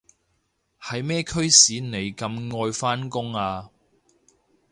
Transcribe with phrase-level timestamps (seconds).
[0.81, 3.69] 係咩驅使你咁愛返工啊？